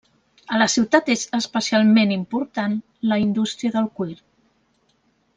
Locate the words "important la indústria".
2.15-3.75